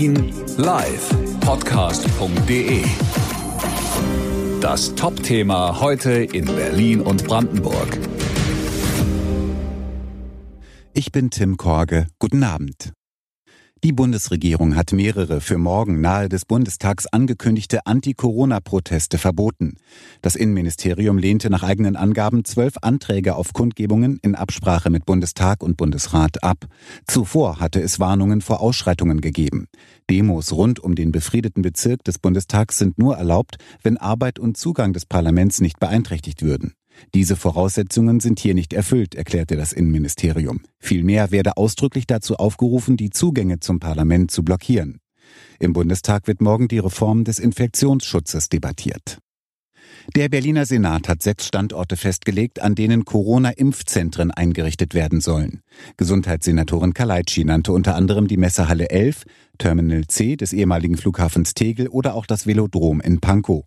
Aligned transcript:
Berlin 0.00 0.32
live 0.56 1.10
podcast.de. 1.40 2.82
Das 4.62 4.94
Top-Thema 4.94 5.78
heute 5.78 6.12
in 6.12 6.46
Berlin 6.46 7.02
und 7.02 7.26
Brandenburg. 7.26 7.98
Ich 10.94 11.12
bin 11.12 11.28
Tim 11.28 11.58
Korge. 11.58 12.06
Guten 12.18 12.42
Abend. 12.44 12.94
Die 13.82 13.92
Bundesregierung 13.92 14.76
hat 14.76 14.92
mehrere 14.92 15.40
für 15.40 15.56
morgen 15.56 16.02
nahe 16.02 16.28
des 16.28 16.44
Bundestags 16.44 17.06
angekündigte 17.06 17.86
Anti-Corona-Proteste 17.86 19.16
verboten. 19.16 19.78
Das 20.20 20.36
Innenministerium 20.36 21.16
lehnte 21.16 21.48
nach 21.48 21.62
eigenen 21.62 21.96
Angaben 21.96 22.44
zwölf 22.44 22.74
Anträge 22.82 23.36
auf 23.36 23.54
Kundgebungen 23.54 24.18
in 24.20 24.34
Absprache 24.34 24.90
mit 24.90 25.06
Bundestag 25.06 25.62
und 25.62 25.78
Bundesrat 25.78 26.44
ab. 26.44 26.66
Zuvor 27.06 27.58
hatte 27.58 27.80
es 27.80 27.98
Warnungen 27.98 28.42
vor 28.42 28.60
Ausschreitungen 28.60 29.22
gegeben. 29.22 29.66
Demos 30.10 30.52
rund 30.52 30.78
um 30.78 30.94
den 30.94 31.10
befriedeten 31.10 31.62
Bezirk 31.62 32.04
des 32.04 32.18
Bundestags 32.18 32.76
sind 32.76 32.98
nur 32.98 33.16
erlaubt, 33.16 33.56
wenn 33.82 33.96
Arbeit 33.96 34.38
und 34.38 34.58
Zugang 34.58 34.92
des 34.92 35.06
Parlaments 35.06 35.62
nicht 35.62 35.80
beeinträchtigt 35.80 36.42
würden. 36.42 36.74
Diese 37.14 37.36
Voraussetzungen 37.36 38.20
sind 38.20 38.40
hier 38.40 38.54
nicht 38.54 38.72
erfüllt, 38.72 39.14
erklärte 39.14 39.56
das 39.56 39.72
Innenministerium. 39.72 40.60
Vielmehr 40.78 41.30
werde 41.30 41.56
ausdrücklich 41.56 42.06
dazu 42.06 42.36
aufgerufen, 42.36 42.96
die 42.96 43.10
Zugänge 43.10 43.60
zum 43.60 43.80
Parlament 43.80 44.30
zu 44.30 44.42
blockieren. 44.42 45.00
Im 45.58 45.72
Bundestag 45.72 46.26
wird 46.26 46.40
morgen 46.40 46.68
die 46.68 46.78
Reform 46.78 47.24
des 47.24 47.38
Infektionsschutzes 47.38 48.48
debattiert. 48.48 49.18
Der 50.16 50.28
Berliner 50.28 50.66
Senat 50.66 51.08
hat 51.08 51.22
sechs 51.22 51.46
Standorte 51.46 51.96
festgelegt, 51.96 52.60
an 52.60 52.74
denen 52.74 53.04
Corona-Impfzentren 53.04 54.32
eingerichtet 54.32 54.92
werden 54.92 55.20
sollen. 55.20 55.60
Gesundheitssenatorin 55.98 56.94
Kaleitschi 56.94 57.44
nannte 57.44 57.72
unter 57.72 57.94
anderem 57.94 58.26
die 58.26 58.36
Messehalle 58.36 58.90
11, 58.90 59.22
Terminal 59.58 60.08
C 60.08 60.34
des 60.34 60.52
ehemaligen 60.52 60.96
Flughafens 60.96 61.54
Tegel 61.54 61.86
oder 61.86 62.14
auch 62.14 62.26
das 62.26 62.48
Velodrom 62.48 63.00
in 63.00 63.20
Pankow. 63.20 63.62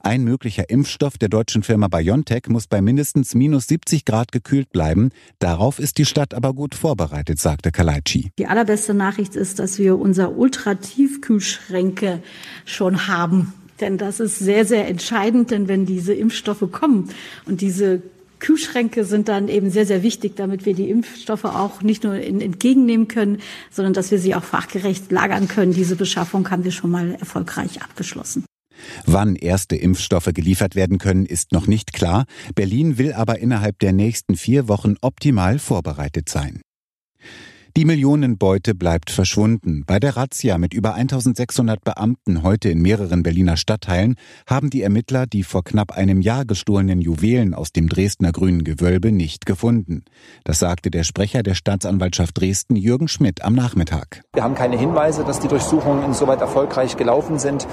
Ein 0.00 0.24
möglicher 0.24 0.68
Impfstoff 0.68 1.16
der 1.16 1.28
deutschen 1.28 1.62
Firma 1.62 1.86
BioNTech 1.86 2.48
muss 2.48 2.66
bei 2.66 2.82
mindestens 2.82 3.36
minus 3.36 3.68
70 3.68 4.04
Grad 4.04 4.32
gekühlt 4.32 4.72
bleiben. 4.72 5.10
Darauf 5.38 5.78
ist 5.78 5.98
die 5.98 6.06
Stadt 6.06 6.34
aber 6.34 6.54
gut 6.54 6.74
vorbereitet, 6.74 7.38
sagte 7.38 7.70
Kaleitschi. 7.70 8.30
Die 8.36 8.46
allerbeste 8.46 8.94
Nachricht 8.94 9.36
ist, 9.36 9.60
dass 9.60 9.78
wir 9.78 9.96
unser 9.96 10.36
Ultratiefkühlschränke 10.36 12.20
schon 12.64 13.06
haben. 13.06 13.52
Denn 13.80 13.98
das 13.98 14.20
ist 14.20 14.38
sehr, 14.38 14.64
sehr 14.64 14.88
entscheidend, 14.88 15.50
denn 15.50 15.68
wenn 15.68 15.86
diese 15.86 16.14
Impfstoffe 16.14 16.64
kommen 16.70 17.10
und 17.46 17.60
diese 17.60 18.02
Kühlschränke 18.38 19.04
sind 19.04 19.28
dann 19.28 19.48
eben 19.48 19.70
sehr, 19.70 19.86
sehr 19.86 20.02
wichtig, 20.02 20.36
damit 20.36 20.66
wir 20.66 20.74
die 20.74 20.90
Impfstoffe 20.90 21.46
auch 21.46 21.82
nicht 21.82 22.04
nur 22.04 22.14
in, 22.14 22.40
entgegennehmen 22.40 23.08
können, 23.08 23.40
sondern 23.70 23.94
dass 23.94 24.10
wir 24.10 24.18
sie 24.18 24.34
auch 24.34 24.44
fachgerecht 24.44 25.10
lagern 25.10 25.48
können. 25.48 25.72
Diese 25.72 25.96
Beschaffung 25.96 26.50
haben 26.50 26.64
wir 26.64 26.72
schon 26.72 26.90
mal 26.90 27.14
erfolgreich 27.14 27.80
abgeschlossen. 27.82 28.44
Wann 29.06 29.36
erste 29.36 29.76
Impfstoffe 29.76 30.30
geliefert 30.34 30.74
werden 30.74 30.98
können, 30.98 31.24
ist 31.24 31.52
noch 31.52 31.66
nicht 31.66 31.92
klar. 31.92 32.24
Berlin 32.54 32.98
will 32.98 33.12
aber 33.12 33.38
innerhalb 33.38 33.78
der 33.78 33.92
nächsten 33.92 34.36
vier 34.36 34.68
Wochen 34.68 34.96
optimal 35.00 35.58
vorbereitet 35.58 36.28
sein. 36.28 36.60
Die 37.76 37.84
Millionenbeute 37.84 38.72
bleibt 38.72 39.10
verschwunden. 39.10 39.82
Bei 39.84 39.98
der 39.98 40.16
Razzia 40.16 40.58
mit 40.58 40.72
über 40.74 40.94
1600 40.94 41.82
Beamten 41.82 42.44
heute 42.44 42.68
in 42.68 42.80
mehreren 42.80 43.24
Berliner 43.24 43.56
Stadtteilen 43.56 44.14
haben 44.48 44.70
die 44.70 44.82
Ermittler 44.82 45.26
die 45.26 45.42
vor 45.42 45.64
knapp 45.64 45.90
einem 45.90 46.20
Jahr 46.20 46.44
gestohlenen 46.44 47.00
Juwelen 47.00 47.52
aus 47.52 47.72
dem 47.72 47.88
Dresdner 47.88 48.30
Grünen 48.30 48.62
Gewölbe 48.62 49.10
nicht 49.10 49.44
gefunden. 49.44 50.04
Das 50.44 50.60
sagte 50.60 50.92
der 50.92 51.02
Sprecher 51.02 51.42
der 51.42 51.56
Staatsanwaltschaft 51.56 52.38
Dresden 52.38 52.76
Jürgen 52.76 53.08
Schmidt 53.08 53.42
am 53.42 53.54
Nachmittag. 53.54 54.22
Wir 54.34 54.44
haben 54.44 54.54
keine 54.54 54.78
Hinweise, 54.78 55.24
dass 55.24 55.40
die 55.40 55.48
Durchsuchungen 55.48 56.04
insoweit 56.04 56.42
erfolgreich 56.42 56.96
gelaufen 56.96 57.40
sind. 57.40 57.66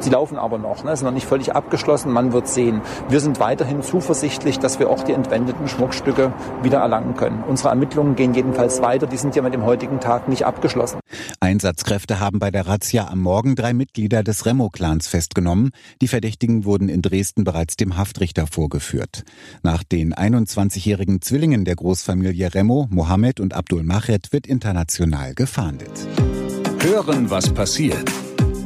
Sie 0.00 0.10
laufen 0.10 0.38
aber 0.38 0.58
noch, 0.58 0.84
ne? 0.84 0.96
sind 0.96 1.06
noch 1.06 1.12
nicht 1.12 1.26
völlig 1.26 1.54
abgeschlossen, 1.54 2.12
man 2.12 2.32
wird 2.32 2.48
sehen. 2.48 2.82
Wir 3.08 3.20
sind 3.20 3.40
weiterhin 3.40 3.82
zuversichtlich, 3.82 4.58
dass 4.58 4.78
wir 4.78 4.90
auch 4.90 5.02
die 5.02 5.12
entwendeten 5.12 5.66
Schmuckstücke 5.66 6.32
wieder 6.62 6.78
erlangen 6.78 7.16
können. 7.16 7.42
Unsere 7.48 7.70
Ermittlungen 7.70 8.14
gehen 8.14 8.32
jedenfalls 8.32 8.80
weiter, 8.80 9.06
die 9.06 9.16
sind 9.16 9.34
ja 9.34 9.42
mit 9.42 9.54
dem 9.54 9.64
heutigen 9.64 9.98
Tag 9.98 10.28
nicht 10.28 10.46
abgeschlossen. 10.46 11.00
Einsatzkräfte 11.40 12.20
haben 12.20 12.38
bei 12.38 12.50
der 12.50 12.66
Razzia 12.68 13.08
am 13.08 13.20
Morgen 13.20 13.56
drei 13.56 13.72
Mitglieder 13.72 14.22
des 14.22 14.46
Remo-Clans 14.46 15.08
festgenommen. 15.08 15.70
Die 16.00 16.08
Verdächtigen 16.08 16.64
wurden 16.64 16.88
in 16.88 17.02
Dresden 17.02 17.44
bereits 17.44 17.76
dem 17.76 17.96
Haftrichter 17.96 18.46
vorgeführt. 18.46 19.24
Nach 19.62 19.82
den 19.82 20.14
21-jährigen 20.14 21.22
Zwillingen 21.22 21.64
der 21.64 21.74
Großfamilie 21.74 22.54
Remo, 22.54 22.86
Mohammed 22.90 23.40
und 23.40 23.54
Abdul 23.54 23.82
Mached 23.82 24.32
wird 24.32 24.46
international 24.46 25.34
gefahndet. 25.34 25.90
Hören, 26.80 27.30
was 27.30 27.50
passiert 27.50 28.08